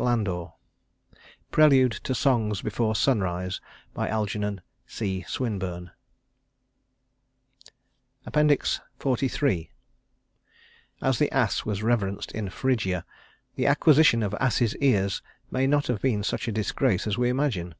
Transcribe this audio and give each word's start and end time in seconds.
LANDOR 0.00 0.52
Prelude 1.50 1.90
to 1.90 2.14
Songs 2.14 2.62
before 2.62 2.94
Sunrise 2.94 3.60
ALGERNON 3.96 4.60
C. 4.86 5.24
SWINBURNE 5.26 5.90
XLIII 8.32 9.70
As 11.02 11.18
the 11.18 11.32
ass 11.32 11.64
was 11.64 11.82
reverenced 11.82 12.30
in 12.30 12.48
Phrygia, 12.48 13.04
the 13.56 13.66
acquisition 13.66 14.22
of 14.22 14.34
ass's 14.34 14.76
ears 14.76 15.20
may 15.50 15.66
not 15.66 15.88
have 15.88 16.00
been 16.00 16.22
such 16.22 16.46
a 16.46 16.52
disgrace 16.52 17.08
as 17.08 17.18
we 17.18 17.28
imagine. 17.28 17.74